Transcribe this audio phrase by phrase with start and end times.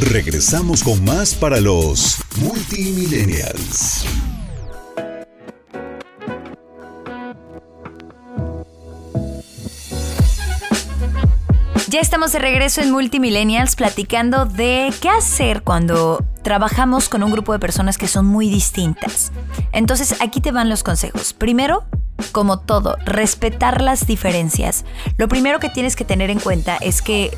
[0.00, 4.04] Regresamos con más para los multimillennials.
[11.88, 17.54] Ya estamos de regreso en Multimillennials platicando de qué hacer cuando trabajamos con un grupo
[17.54, 19.32] de personas que son muy distintas.
[19.72, 21.32] Entonces aquí te van los consejos.
[21.32, 21.84] Primero,
[22.32, 24.84] como todo, respetar las diferencias.
[25.16, 27.30] Lo primero que tienes que tener en cuenta es que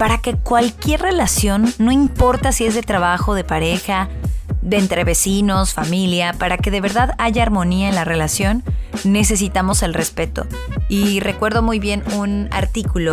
[0.00, 4.08] para que cualquier relación, no importa si es de trabajo, de pareja,
[4.62, 8.64] de entre vecinos, familia, para que de verdad haya armonía en la relación,
[9.04, 10.46] necesitamos el respeto.
[10.88, 13.12] Y recuerdo muy bien un artículo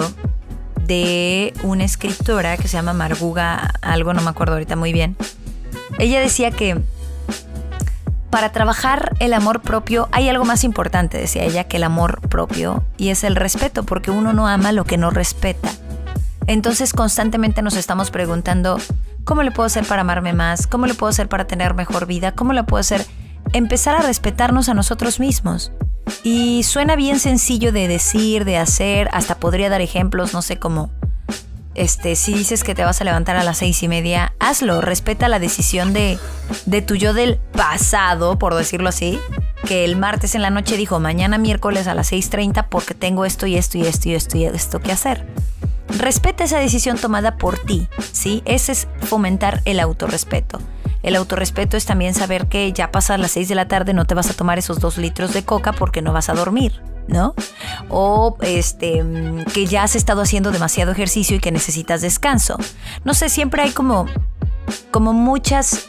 [0.85, 5.17] de una escritora que se llama Marguga, algo no me acuerdo ahorita muy bien.
[5.99, 6.81] Ella decía que
[8.29, 12.85] para trabajar el amor propio hay algo más importante, decía ella, que el amor propio,
[12.95, 15.69] y es el respeto, porque uno no ama lo que no respeta.
[16.47, 18.79] Entonces constantemente nos estamos preguntando,
[19.25, 20.65] ¿cómo le puedo hacer para amarme más?
[20.65, 22.31] ¿Cómo le puedo hacer para tener mejor vida?
[22.31, 23.05] ¿Cómo le puedo hacer?
[23.53, 25.71] Empezar a respetarnos a nosotros mismos.
[26.23, 30.89] Y suena bien sencillo de decir, de hacer, hasta podría dar ejemplos, no sé cómo.
[31.75, 35.27] Este, si dices que te vas a levantar a las seis y media, hazlo, respeta
[35.27, 36.17] la decisión de,
[36.65, 39.19] de tu yo del pasado, por decirlo así,
[39.67, 43.47] que el martes en la noche dijo mañana miércoles a las 6.30 porque tengo esto
[43.47, 45.27] y esto y esto y esto y esto que hacer.
[45.89, 48.41] Respeta esa decisión tomada por ti, ¿sí?
[48.45, 50.59] Ese es fomentar el autorrespeto.
[51.03, 54.15] El autorrespeto es también saber que ya pasas las 6 de la tarde no te
[54.15, 57.33] vas a tomar esos dos litros de coca porque no vas a dormir, ¿no?
[57.89, 59.03] O este
[59.53, 62.57] que ya has estado haciendo demasiado ejercicio y que necesitas descanso.
[63.05, 64.07] No sé, siempre hay como
[64.91, 65.87] como muchas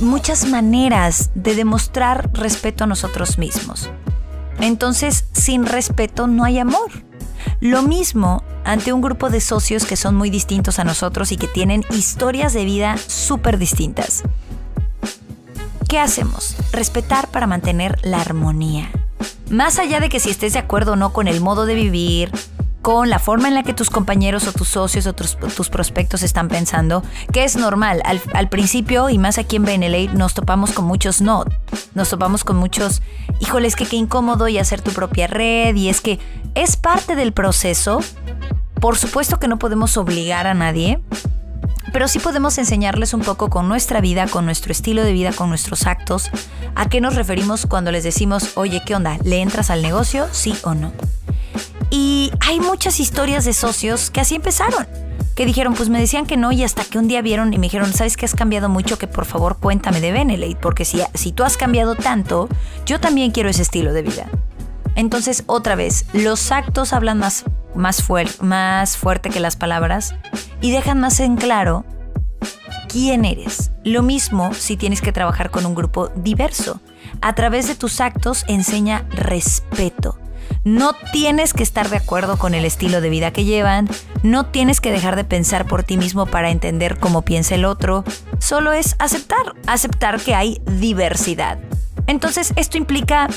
[0.00, 3.90] muchas maneras de demostrar respeto a nosotros mismos.
[4.60, 7.07] Entonces, sin respeto no hay amor.
[7.60, 11.48] Lo mismo ante un grupo de socios que son muy distintos a nosotros y que
[11.48, 14.22] tienen historias de vida súper distintas.
[15.88, 16.56] ¿Qué hacemos?
[16.72, 18.90] Respetar para mantener la armonía.
[19.50, 22.30] Más allá de que si estés de acuerdo o no con el modo de vivir,
[22.88, 26.48] con la forma en la que tus compañeros o tus socios o tus, prospectos están
[26.48, 27.02] pensando,
[27.34, 28.00] que es normal.
[28.32, 31.44] Al, principio, y más aquí en BNLA, nos topamos con muchos no.
[31.92, 33.02] Nos topamos con muchos,
[33.40, 35.76] híjoles, que qué incómodo y hacer tu propia red.
[35.76, 36.18] Y es que
[36.54, 38.00] es parte del proceso.
[38.80, 40.98] Por supuesto que no podemos obligar a nadie,
[41.92, 45.50] pero sí podemos enseñarles un poco con nuestra vida, con nuestro estilo de vida, con
[45.50, 46.30] nuestros actos,
[46.74, 49.18] a qué nos referimos cuando les decimos, oye, ¿qué onda?
[49.24, 50.26] ¿Le entras al negocio?
[50.32, 50.90] Sí o no.
[51.90, 54.86] Y hay muchas historias de socios que así empezaron.
[55.36, 57.66] Que dijeron, pues me decían que no y hasta que un día vieron y me
[57.66, 58.96] dijeron, ¿sabes que has cambiado mucho?
[58.96, 62.48] Que por favor cuéntame de Benelete, porque si, si tú has cambiado tanto,
[62.86, 64.30] yo también quiero ese estilo de vida.
[64.94, 67.44] Entonces, otra vez, los actos hablan más,
[67.74, 68.02] más,
[68.40, 70.14] más fuerte que las palabras
[70.62, 71.84] y dejan más en claro
[72.88, 73.72] quién eres.
[73.84, 76.80] Lo mismo si tienes que trabajar con un grupo diverso.
[77.20, 80.18] A través de tus actos enseña respeto.
[80.64, 83.88] No tienes que estar de acuerdo con el estilo de vida que llevan,
[84.22, 88.04] no tienes que dejar de pensar por ti mismo para entender cómo piensa el otro,
[88.38, 91.58] solo es aceptar, aceptar que hay diversidad.
[92.06, 93.28] Entonces esto implica,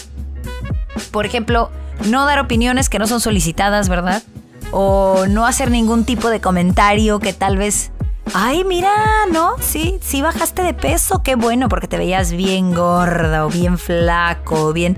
[1.11, 1.71] por ejemplo,
[2.09, 4.23] no dar opiniones que no son solicitadas, ¿verdad?
[4.71, 7.91] O no hacer ningún tipo de comentario que tal vez
[8.33, 8.93] Ay, mira,
[9.31, 9.55] ¿no?
[9.59, 14.67] Sí, sí bajaste de peso, qué bueno, porque te veías bien gorda o bien flaco,
[14.67, 14.97] o bien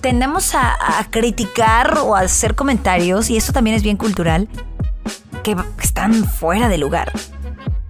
[0.00, 0.76] tendemos a,
[1.10, 4.48] criticar o a hacer comentarios, y eso también es bien cultural,
[5.42, 7.12] que están fuera de lugar.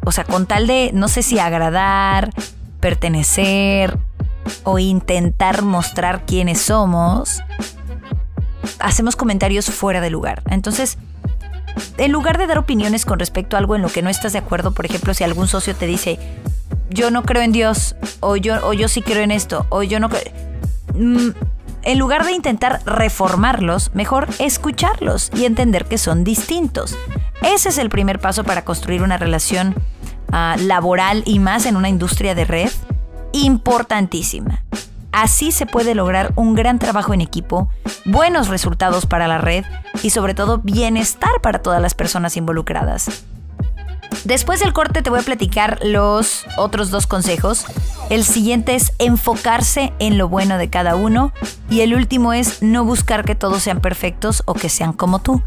[0.04, 2.30] O sea, con tal de, no sé si agradar,
[2.80, 3.98] pertenecer
[4.64, 7.42] o intentar mostrar quiénes somos,
[8.78, 10.42] hacemos comentarios fuera de lugar.
[10.50, 10.98] Entonces,
[11.96, 14.38] en lugar de dar opiniones con respecto a algo en lo que no estás de
[14.38, 16.18] acuerdo, por ejemplo, si algún socio te dice,
[16.90, 20.00] yo no creo en Dios, o yo, o yo sí creo en esto, o yo
[20.00, 20.32] no creo...
[21.88, 26.94] En lugar de intentar reformarlos, mejor escucharlos y entender que son distintos.
[27.40, 29.74] Ese es el primer paso para construir una relación
[30.30, 32.70] ah, laboral y más en una industria de red
[33.32, 34.64] importantísima.
[35.12, 37.70] Así se puede lograr un gran trabajo en equipo,
[38.04, 39.64] buenos resultados para la red
[40.02, 43.08] y sobre todo bienestar para todas las personas involucradas.
[44.24, 47.64] Después del corte te voy a platicar los otros dos consejos.
[48.10, 51.32] El siguiente es enfocarse en lo bueno de cada uno
[51.68, 55.42] y el último es no buscar que todos sean perfectos o que sean como tú.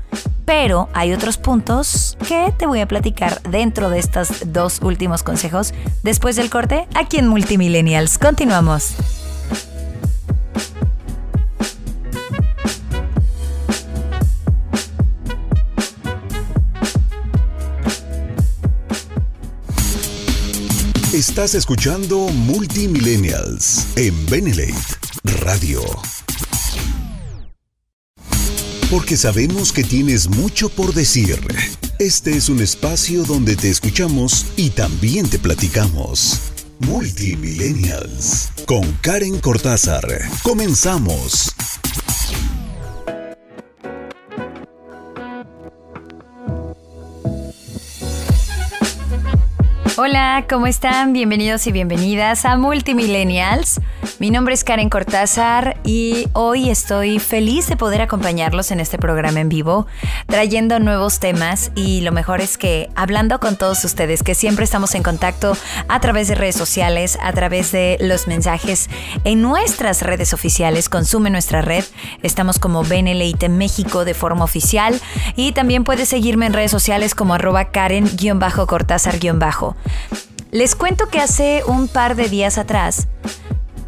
[0.46, 5.74] Pero hay otros puntos que te voy a platicar dentro de estos dos últimos consejos
[6.04, 8.20] después del corte aquí en Multimillennials.
[8.20, 9.21] Continuamos.
[21.32, 24.76] Estás escuchando Multimillennials en Benelate
[25.46, 25.82] Radio.
[28.90, 31.40] Porque sabemos que tienes mucho por decir.
[32.00, 36.52] Este es un espacio donde te escuchamos y también te platicamos.
[36.80, 40.04] Multimillennials con Karen Cortázar.
[40.44, 41.56] Comenzamos.
[50.04, 51.14] Hola, ¿cómo están?
[51.14, 53.80] Bienvenidos y bienvenidas a Multimillennials.
[54.22, 59.40] Mi nombre es Karen Cortázar y hoy estoy feliz de poder acompañarlos en este programa
[59.40, 59.88] en vivo,
[60.28, 64.94] trayendo nuevos temas y lo mejor es que hablando con todos ustedes, que siempre estamos
[64.94, 65.58] en contacto
[65.88, 68.92] a través de redes sociales, a través de los mensajes
[69.24, 71.84] en nuestras redes oficiales, consume nuestra red,
[72.22, 75.02] estamos como Beneleite México de forma oficial
[75.36, 79.76] y también puedes seguirme en redes sociales como arroba Karen-Cortázar-
[80.52, 83.08] les cuento que hace un par de días atrás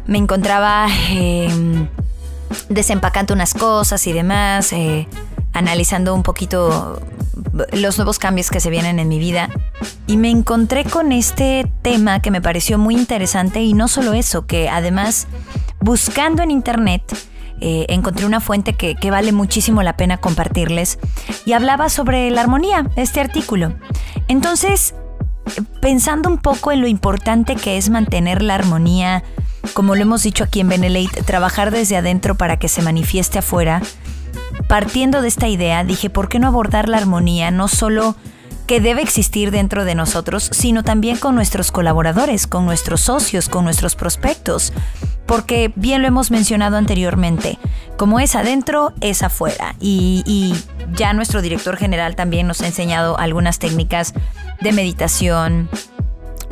[0.06, 1.88] me encontraba em,
[2.68, 5.08] desempacando unas cosas y demás, eh,
[5.52, 7.00] analizando un poquito
[7.72, 9.48] los nuevos cambios que se vienen en mi vida
[10.06, 14.46] y me encontré con este tema que me pareció muy interesante y no solo eso,
[14.46, 15.26] que además
[15.80, 17.02] buscando en internet
[17.60, 20.98] eh, encontré una fuente que, que vale muchísimo la pena compartirles
[21.46, 23.74] y hablaba sobre la armonía, este artículo.
[24.26, 24.94] Entonces
[25.80, 29.22] pensando un poco en lo importante que es mantener la armonía,
[29.72, 33.80] como lo hemos dicho aquí en Benelate, trabajar desde adentro para que se manifieste afuera,
[34.68, 38.16] partiendo de esta idea, dije, ¿por qué no abordar la armonía no solo
[38.66, 43.64] que debe existir dentro de nosotros, sino también con nuestros colaboradores, con nuestros socios, con
[43.64, 44.72] nuestros prospectos?
[45.26, 47.58] Porque bien lo hemos mencionado anteriormente,
[47.96, 49.74] como es adentro, es afuera.
[49.80, 50.54] Y, y
[50.94, 54.14] ya nuestro director general también nos ha enseñado algunas técnicas
[54.60, 55.68] de meditación,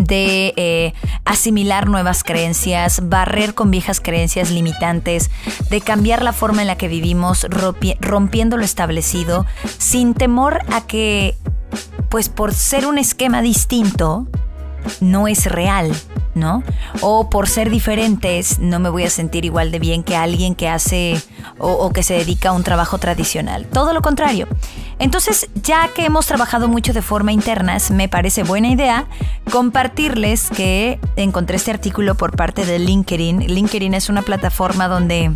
[0.05, 0.93] de eh,
[1.25, 5.31] asimilar nuevas creencias, barrer con viejas creencias limitantes,
[5.71, 7.47] de cambiar la forma en la que vivimos,
[8.01, 9.47] rompiendo lo establecido,
[9.79, 11.37] sin temor a que,
[12.09, 14.27] pues por ser un esquema distinto,
[15.01, 15.93] no es real,
[16.35, 16.63] ¿no?
[17.01, 20.69] O por ser diferentes, no me voy a sentir igual de bien que alguien que
[20.69, 21.21] hace
[21.59, 23.67] o, o, que se dedica a un trabajo tradicional.
[23.67, 24.49] Todo lo contrario.
[24.99, 29.07] Entonces, ya que hemos trabajado mucho de forma interna, me parece buena idea
[29.51, 33.47] compartirles que encontré este artículo por parte de LinkedIn.
[33.47, 35.33] LinkedIn es una plataforma donde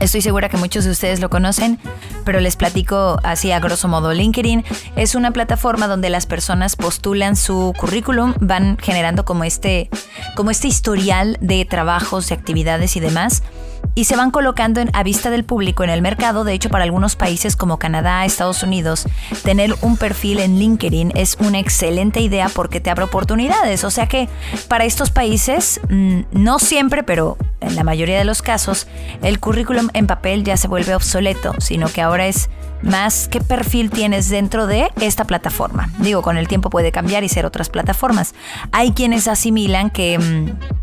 [0.00, 1.80] Estoy segura que muchos de ustedes lo conocen,
[2.24, 4.12] pero les platico así a grosso modo.
[4.12, 9.90] LinkedIn es una plataforma donde las personas postulan su currículum, van generando como este,
[10.36, 13.42] como este historial de trabajos, de actividades y demás
[13.98, 16.44] y se van colocando a vista del público en el mercado.
[16.44, 19.08] De hecho, para algunos países como Canadá, Estados Unidos,
[19.42, 23.82] tener un perfil en LinkedIn es una excelente idea porque te abre oportunidades.
[23.82, 24.28] O sea que
[24.68, 28.86] para estos países, mm, no siempre, pero en la mayoría de los casos,
[29.20, 32.50] el currículum en papel ya se vuelve obsoleto, sino que ahora es
[32.82, 35.90] más qué perfil tienes dentro de esta plataforma.
[35.98, 38.32] Digo, con el tiempo puede cambiar y ser otras plataformas.
[38.70, 40.20] Hay quienes asimilan que...
[40.20, 40.78] Mm,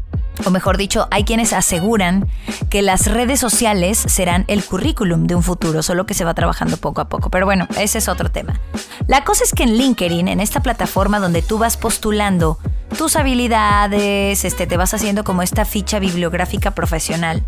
[0.45, 2.27] o mejor dicho, hay quienes aseguran
[2.69, 6.77] que las redes sociales serán el currículum de un futuro, solo que se va trabajando
[6.77, 7.29] poco a poco.
[7.29, 8.59] Pero bueno, ese es otro tema.
[9.07, 12.59] La cosa es que en LinkedIn, en esta plataforma donde tú vas postulando
[12.97, 17.44] tus habilidades, este, te vas haciendo como esta ficha bibliográfica profesional,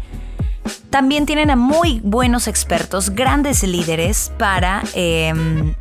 [0.89, 5.75] también tienen a muy buenos expertos, grandes líderes para, em,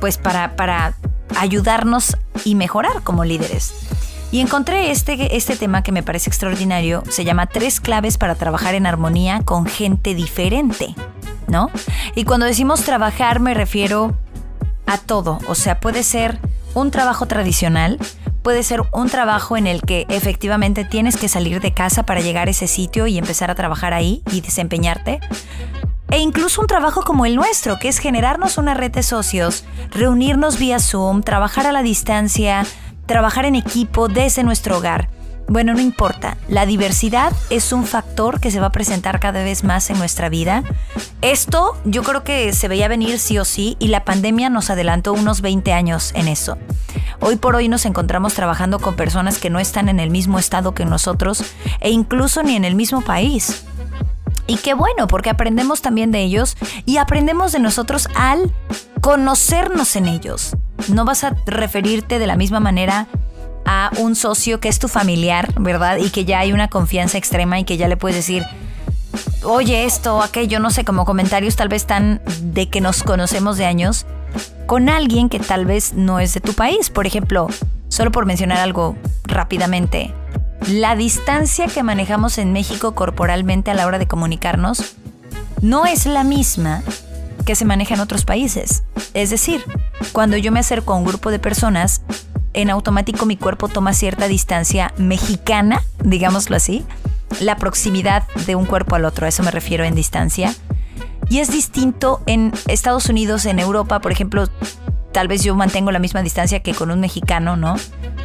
[0.00, 0.94] pues para, para
[1.36, 3.81] ayudarnos y mejorar como líderes.
[4.32, 7.04] Y encontré este, este tema que me parece extraordinario.
[7.10, 10.94] Se llama Tres claves para trabajar en armonía con gente diferente,
[11.48, 11.70] ¿no?
[12.14, 14.16] Y cuando decimos trabajar me refiero
[14.86, 15.38] a todo.
[15.48, 16.40] O sea, puede ser
[16.72, 17.98] un trabajo tradicional,
[18.42, 22.48] puede ser un trabajo en el que efectivamente tienes que salir de casa para llegar
[22.48, 25.20] a ese sitio y empezar a trabajar ahí y desempeñarte.
[26.10, 30.58] E incluso un trabajo como el nuestro, que es generarnos una red de socios, reunirnos
[30.58, 32.66] vía Zoom, trabajar a la distancia,
[33.12, 35.10] trabajar en equipo desde nuestro hogar.
[35.46, 39.64] Bueno, no importa, la diversidad es un factor que se va a presentar cada vez
[39.64, 40.62] más en nuestra vida.
[41.20, 45.12] Esto yo creo que se veía venir sí o sí y la pandemia nos adelantó
[45.12, 46.56] unos 20 años en eso.
[47.20, 50.72] Hoy por hoy nos encontramos trabajando con personas que no están en el mismo estado
[50.72, 51.44] que nosotros
[51.80, 53.66] e incluso ni en el mismo país.
[54.46, 58.50] Y qué bueno, porque aprendemos también de ellos y aprendemos de nosotros al
[59.02, 60.56] conocernos en ellos.
[60.88, 63.08] No vas a referirte de la misma manera
[63.66, 65.98] a un socio que es tu familiar, ¿verdad?
[65.98, 68.44] Y que ya hay una confianza extrema y que ya le puedes decir,
[69.42, 73.66] oye, esto, aquello, no sé, como comentarios tal vez tan de que nos conocemos de
[73.66, 74.06] años,
[74.66, 76.88] con alguien que tal vez no es de tu país.
[76.88, 77.48] Por ejemplo,
[77.88, 80.14] solo por mencionar algo rápidamente,
[80.68, 84.94] la distancia que manejamos en México corporalmente a la hora de comunicarnos
[85.60, 86.84] no es la misma
[87.44, 88.84] que se maneja en otros países.
[89.14, 89.64] Es decir,
[90.12, 92.02] cuando yo me acerco a un grupo de personas,
[92.54, 96.84] en automático mi cuerpo toma cierta distancia mexicana, digámoslo así,
[97.40, 100.54] la proximidad de un cuerpo al otro, a eso me refiero en distancia.
[101.28, 104.48] Y es distinto en Estados Unidos, en Europa, por ejemplo,
[105.12, 107.76] tal vez yo mantengo la misma distancia que con un mexicano, ¿no?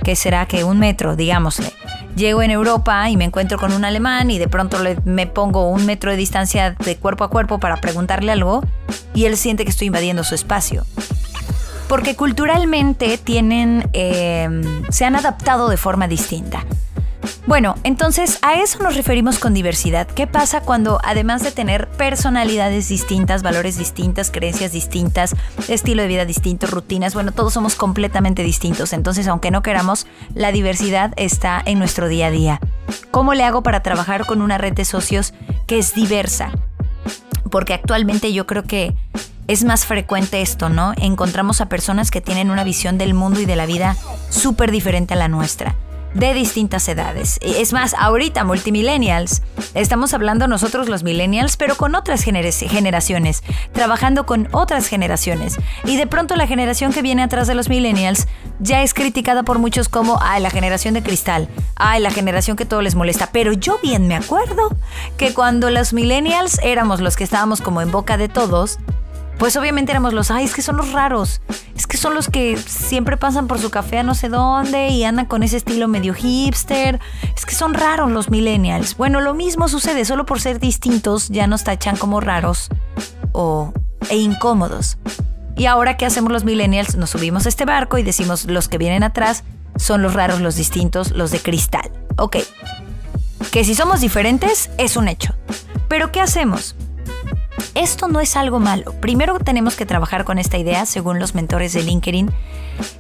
[0.04, 1.72] Que será que un metro, digámosle.
[2.18, 5.86] Llego en Europa y me encuentro con un alemán y de pronto me pongo un
[5.86, 8.64] metro de distancia de cuerpo a cuerpo para preguntarle algo
[9.14, 10.84] y él siente que estoy invadiendo su espacio.
[11.88, 14.50] Porque culturalmente tienen, eh,
[14.90, 16.66] se han adaptado de forma distinta.
[17.48, 20.06] Bueno, entonces a eso nos referimos con diversidad.
[20.06, 25.34] ¿Qué pasa cuando además de tener personalidades distintas, valores distintas, creencias distintas,
[25.70, 28.92] estilo de vida distinto, rutinas, bueno, todos somos completamente distintos.
[28.92, 32.60] Entonces, aunque no queramos, la diversidad está en nuestro día a día.
[33.12, 35.34] ¿Cómo le hago para trabajar con una red de socios
[35.68, 36.52] que es diversa?
[37.50, 38.94] Porque actualmente yo creo que
[39.48, 40.92] es más frecuente esto, ¿no?
[40.98, 43.96] Encontramos a personas que tienen una visión del mundo y de la vida
[44.30, 45.78] súper diferente a la nuestra
[46.14, 47.40] de distintas edades.
[47.42, 49.42] Es más, ahorita multimillennials,
[49.74, 55.58] estamos hablando nosotros los millennials, pero con otras generaciones, trabajando con otras generaciones.
[55.86, 58.28] Y de pronto la generación que viene atrás de los millennials
[58.60, 62.66] ya es criticada por muchos como, ay, la generación de cristal, ay, la generación que
[62.66, 63.30] todo les molesta.
[63.32, 64.76] Pero yo bien me acuerdo
[65.18, 68.80] que cuando los millennials éramos los que estábamos como en boca de todos,
[69.38, 71.42] pues obviamente éramos los, ay, es que son los raros,
[71.76, 75.04] es que son los que siempre pasan por su café a no sé dónde y
[75.04, 77.00] andan con ese estilo medio hipster,
[77.36, 78.98] es que son raros los millennials.
[78.98, 82.70] Bueno, lo mismo sucede, solo por ser distintos ya nos tachan como raros
[83.32, 83.74] o,
[84.10, 84.98] e incómodos.
[85.56, 86.96] Y ahora, ¿qué hacemos los millennials?
[86.96, 89.44] Nos subimos a este barco y decimos, los que vienen atrás
[89.78, 91.92] son los raros, los distintos, los de cristal.
[92.18, 92.38] Ok,
[93.52, 95.36] que si somos diferentes es un hecho.
[95.88, 96.76] Pero ¿qué hacemos?
[97.76, 98.94] Esto no es algo malo.
[99.00, 102.32] Primero tenemos que trabajar con esta idea, según los mentores de LinkedIn.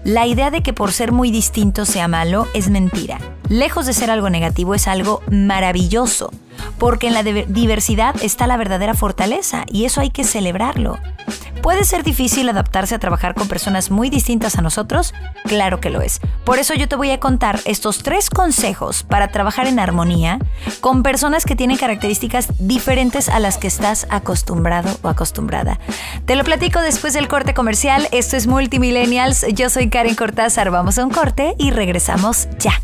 [0.03, 3.19] La idea de que por ser muy distinto sea malo es mentira.
[3.49, 6.31] Lejos de ser algo negativo es algo maravilloso,
[6.77, 10.97] porque en la diversidad está la verdadera fortaleza y eso hay que celebrarlo.
[11.61, 15.13] ¿Puede ser difícil adaptarse a trabajar con personas muy distintas a nosotros?
[15.45, 16.19] Claro que lo es.
[16.45, 20.39] Por eso yo te voy a contar estos tres consejos para trabajar en armonía
[20.81, 25.79] con personas que tienen características diferentes a las que estás acostumbrado o acostumbrada.
[26.25, 28.07] Te lo platico después del corte comercial.
[28.11, 29.45] Esto es Multimillennials.
[29.53, 30.71] Yo soy Karen Cortázar.
[30.71, 32.81] Vamos a un corte y regresamos ya.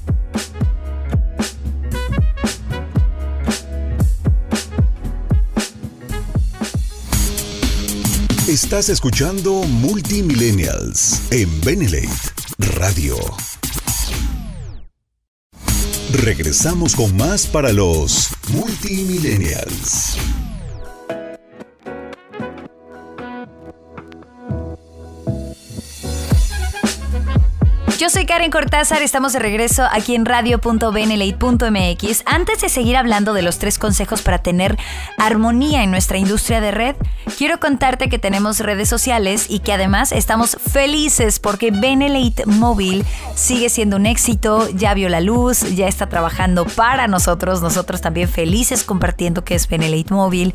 [8.54, 12.08] Estás escuchando Multimillennials en Benelate
[12.78, 13.16] Radio.
[16.22, 20.20] Regresamos con más para los Multimillennials.
[27.98, 32.24] Yo soy Karen Cortázar, estamos de regreso aquí en radio.benelate.mx.
[32.26, 34.78] Antes de seguir hablando de los tres consejos para tener
[35.18, 36.96] armonía en nuestra industria de red,
[37.38, 43.70] quiero contarte que tenemos redes sociales y que además estamos felices porque Benelate Móvil sigue
[43.70, 48.84] siendo un éxito, ya vio la luz, ya está trabajando para nosotros, nosotros también felices
[48.84, 50.54] compartiendo que es Benelate Móvil.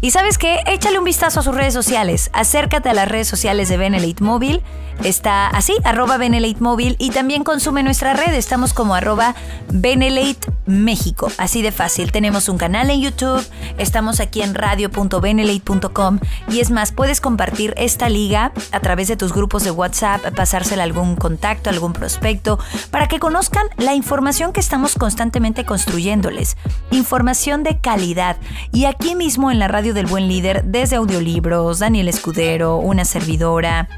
[0.00, 3.68] Y sabes qué, échale un vistazo a sus redes sociales, acércate a las redes sociales
[3.68, 4.62] de Benelate Móvil,
[5.04, 8.34] está así, arroba Benelate Móvil y también consume nuestra red.
[8.34, 9.34] Estamos como arroba
[9.70, 11.30] Benelate México.
[11.38, 12.12] Así de fácil.
[12.12, 13.44] Tenemos un canal en YouTube,
[13.78, 16.07] estamos aquí en radio.benelate.com
[16.48, 20.82] y es más, puedes compartir esta liga a través de tus grupos de WhatsApp, pasársela
[20.82, 22.58] a algún contacto, algún prospecto,
[22.90, 26.56] para que conozcan la información que estamos constantemente construyéndoles.
[26.90, 28.36] Información de calidad.
[28.72, 33.88] Y aquí mismo en la radio del buen líder, desde audiolibros, Daniel Escudero, una servidora,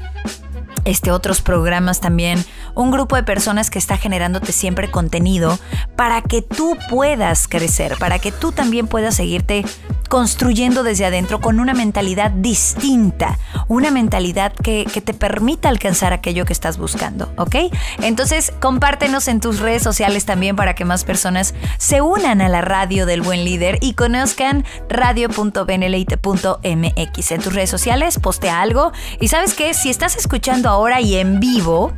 [0.85, 2.43] este, otros programas también,
[2.75, 5.59] un grupo de personas que está generándote siempre contenido
[5.95, 9.63] para que tú puedas crecer, para que tú también puedas seguirte
[10.11, 13.39] construyendo desde adentro con una mentalidad distinta,
[13.69, 17.55] una mentalidad que, que, te permita alcanzar aquello que estás buscando, ¿ok?
[18.01, 22.59] Entonces, compártenos en tus redes sociales también para que más personas se unan a la
[22.59, 27.31] radio del buen líder y conozcan radio.beneleite.mx.
[27.31, 28.91] En tus redes sociales, postea algo
[29.21, 31.93] y sabes que si estás escuchando ahora y en vivo,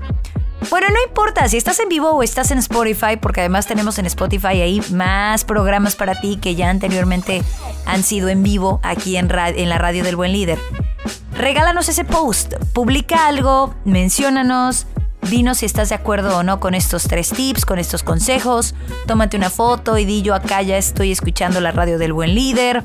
[0.69, 4.05] bueno, no importa si estás en vivo o estás en Spotify, porque además tenemos en
[4.05, 7.43] Spotify ahí más programas para ti que ya anteriormente
[7.85, 10.59] han sido en vivo aquí en, la radio del buen líder.
[11.35, 14.87] Regálanos ese post, publica algo, menciónanos,
[15.29, 18.75] Dinos si estás de acuerdo o no con estos tres tips, con estos consejos.
[19.07, 22.83] Tómate una foto y di yo acá ya estoy escuchando la radio del buen líder.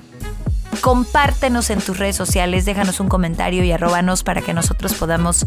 [0.81, 5.47] Compártenos en tus redes sociales, déjanos un comentario y arrobanos para que nosotros podamos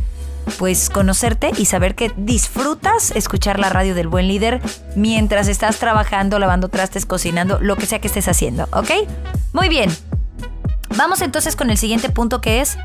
[0.57, 4.61] pues conocerte y saber que disfrutas escuchar la radio del buen líder
[4.95, 8.91] mientras estás trabajando, lavando trastes, cocinando, lo que sea que estés haciendo, ¿ok?
[9.53, 9.89] Muy bien.
[10.97, 12.77] Vamos entonces con el siguiente punto que es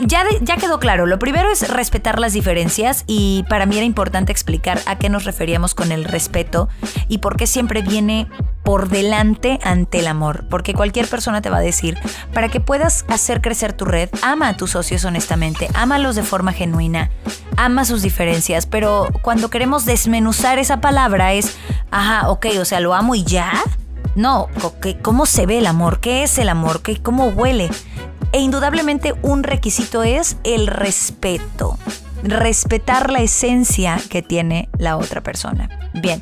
[0.00, 1.06] ya, ya, quedó claro.
[1.06, 5.24] Lo primero es respetar las diferencias y para mí era importante explicar a qué nos
[5.24, 6.68] referíamos con el respeto
[7.08, 8.28] y por qué siempre viene
[8.64, 10.46] por delante ante el amor.
[10.48, 11.98] Porque cualquier persona te va a decir,
[12.32, 16.52] para que puedas hacer crecer tu red, ama a tus socios honestamente, ámalos de forma
[16.52, 17.10] genuina,
[17.56, 21.56] ama sus diferencias, pero cuando queremos desmenuzar esa palabra es,
[21.90, 23.52] ajá, ok, o sea, lo amo y ya.
[24.16, 24.48] No,
[25.02, 25.98] ¿cómo se ve el amor?
[25.98, 26.82] ¿Qué es el amor?
[26.82, 27.68] ¿Qué, ¿Cómo huele?
[28.34, 31.78] E indudablemente un requisito es el respeto.
[32.24, 35.68] Respetar la esencia que tiene la otra persona.
[35.94, 36.20] Bien,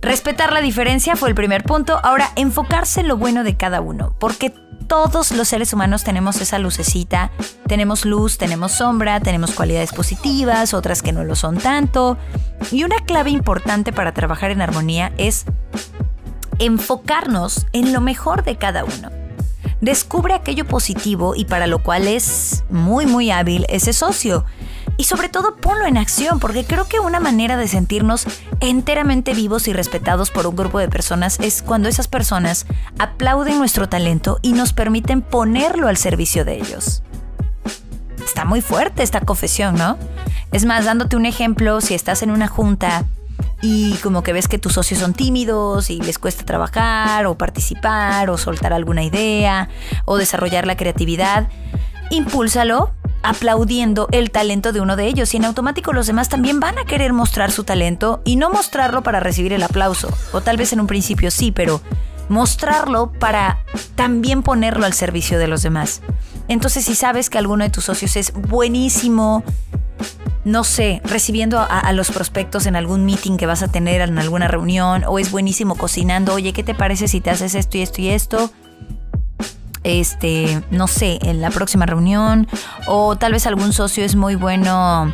[0.00, 1.98] Respetar la diferencia fue el primer punto.
[2.04, 4.54] Ahora, enfocarse en lo bueno de cada uno, porque
[4.86, 7.32] todos los seres humanos tenemos esa lucecita,
[7.66, 12.16] tenemos luz, tenemos sombra, tenemos cualidades positivas, otras que no lo son tanto.
[12.70, 15.44] Y una clave importante para trabajar en armonía es
[16.60, 19.19] enfocarnos en lo mejor de cada uno.
[19.80, 24.44] Descubre aquello positivo y para lo cual es muy muy hábil ese socio
[25.00, 28.26] y sobre todo ponlo en acción, porque creo que una manera de sentirnos
[28.60, 32.66] enteramente vivos y respetados por un grupo de personas es cuando esas personas
[32.98, 37.02] aplauden nuestro talento y nos permiten ponerlo al servicio de ellos.
[38.22, 39.96] Está muy fuerte esta confesión, ¿no?
[40.52, 43.06] Es más, dándote un ejemplo, si estás en una junta
[43.62, 48.30] y como que ves que tus socios son tímidos y les cuesta trabajar o participar
[48.30, 49.68] o soltar alguna idea
[50.04, 51.48] o desarrollar la creatividad,
[52.10, 52.92] impúlsalo
[53.22, 56.84] aplaudiendo el talento de uno de ellos y en automático los demás también van a
[56.84, 60.80] querer mostrar su talento y no mostrarlo para recibir el aplauso, o tal vez en
[60.80, 61.80] un principio sí, pero
[62.28, 63.58] mostrarlo para
[63.94, 66.00] también ponerlo al servicio de los demás.
[66.48, 69.44] Entonces si sabes que alguno de tus socios es buenísimo,
[70.44, 74.48] no sé, recibiendo a, los prospectos en algún meeting que vas a tener, en alguna
[74.48, 78.00] reunión, o es buenísimo cocinando, oye, ¿qué te parece si te haces esto y esto
[78.02, 78.50] y esto?
[79.82, 82.48] este, no sé, en la próxima reunión,
[82.86, 85.10] o tal vez algún socio es muy bueno,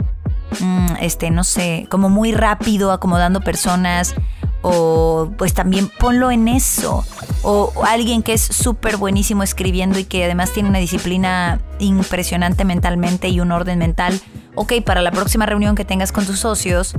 [0.61, 4.15] mm, este, no sé, como muy rápido acomodando personas,
[4.62, 7.05] o pues también ponlo en eso.
[7.43, 13.29] O, alguien que es súper buenísimo escribiendo y que además tiene una disciplina impresionante mentalmente
[13.29, 14.21] y un orden mental.
[14.57, 16.95] Ok, para la próxima reunión que tengas con tus socios,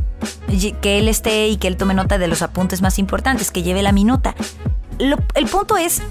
[0.82, 3.82] que él esté y que él tome nota de los apuntes más importantes, que lleve
[3.82, 4.36] la minuta.
[5.00, 6.04] el punto es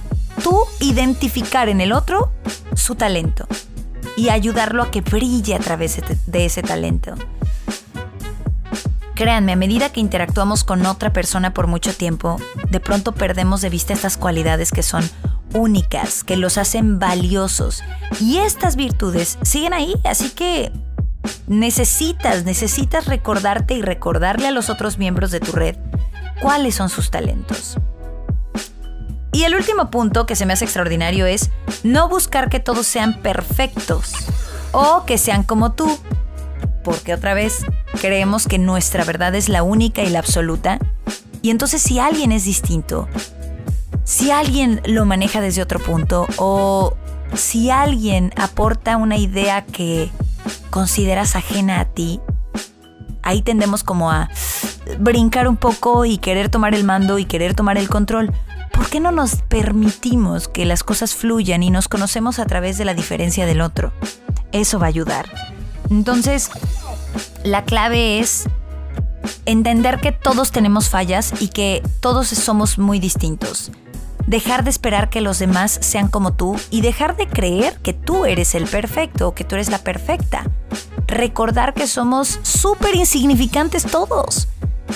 [0.43, 2.33] tú identificar en el otro
[2.75, 3.47] su talento
[4.17, 7.15] y ayudarlo a que brille a través de ese talento.
[9.15, 13.71] Créanme, a medida que interactuamos con otra persona por mucho tiempo, de pronto perdemos de
[13.71, 15.09] vista estas cualidades que son
[15.55, 17.83] únicas, que los hacen valiosos.
[18.21, 20.71] Y estas virtudes siguen ahí, así que
[21.47, 25.77] necesitas, necesitas recordarte y recordarle a los otros miembros de tu red
[26.41, 27.77] cuáles son sus talentos.
[29.33, 31.51] Y el último punto que se me hace extraordinario es
[31.83, 34.15] no buscar que todos sean perfectos
[34.73, 35.99] o que sean como tú.
[36.83, 37.67] Porque otra vez
[38.01, 40.79] creemos que nuestra verdad es la única y la absoluta.
[41.43, 43.09] Y entonces si alguien es distinto,
[44.05, 46.97] si alguien lo maneja desde otro punto o
[47.35, 50.11] si alguien aporta una idea que
[50.71, 52.21] consideras ajena a ti,
[53.23, 54.29] ahí tendemos como a
[54.99, 58.33] brincar un poco y querer tomar el mando y querer tomar el control.
[58.77, 62.85] ¿por qué no nos permitimos que las cosas fluyan y nos conocemos a través de
[62.85, 63.93] la diferencia del otro?
[64.53, 65.27] Eso va a ayudar.
[65.91, 66.51] Entonces,
[67.43, 68.45] la clave es
[69.47, 73.73] entender que todos tenemos fallas y que todos somos muy distintos.
[74.27, 78.25] Dejar de esperar que los demás sean como tú y dejar de creer que tú
[78.25, 80.51] eres el perfecto o que tú eres la perfecta.
[81.07, 84.49] Recordar que somos súper insignificantes todos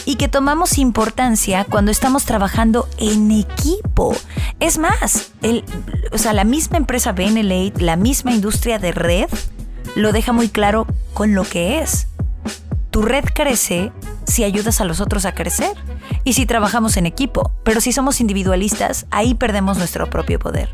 [0.04, 4.16] y que tomamos importancia cuando estamos trabajando en equipo.
[4.58, 5.64] Es más, el,
[6.12, 9.28] o sea, la misma empresa Benelate, la misma industria de red,
[9.96, 12.08] lo deja muy claro con lo que es.
[12.90, 13.92] Tu red crece
[14.26, 15.72] si ayudas a los otros a crecer
[16.24, 20.70] y si trabajamos en equipo, pero si somos individualistas, ahí perdemos nuestro propio poder.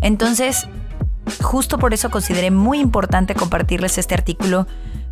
[0.00, 0.66] Entonces,
[1.42, 4.66] justo por eso consideré muy importante compartirles este artículo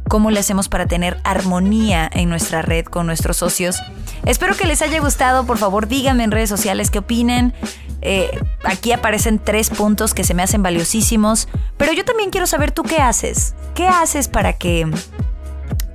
[0.08, 3.76] cómo le hacemos para tener armonía en nuestra red con nuestros socios.
[4.24, 7.54] Espero que les haya gustado, por favor díganme en redes sociales qué opinen.
[8.02, 8.30] Eh,
[8.64, 12.82] aquí aparecen tres puntos que se me hacen valiosísimos, pero yo también quiero saber tú
[12.82, 13.54] qué haces.
[13.74, 14.88] ¿Qué haces para que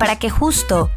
[0.02, 0.90] para que justo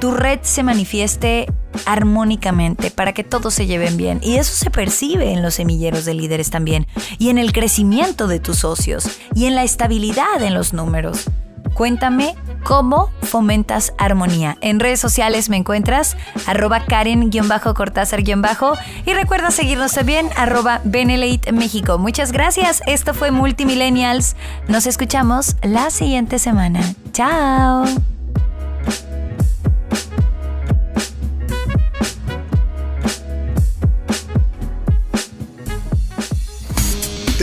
[0.00, 1.46] tu red se manifieste
[1.86, 4.20] armónicamente, para que todos se lleven bien.
[4.22, 6.86] Y eso se percibe en los semilleros de líderes también,
[7.18, 11.24] y en el crecimiento de tus socios, y en la estabilidad en los números.
[11.72, 14.58] Cuéntame cómo fomentas armonía.
[14.60, 21.96] En redes sociales me encuentras arroba Karen-Cortázar- y recuerda seguirnos también arroba Benelate México.
[21.96, 22.82] Muchas gracias.
[22.86, 24.36] Esto fue Multimillennials.
[24.68, 26.82] Nos escuchamos la siguiente semana.
[27.12, 27.86] Chao.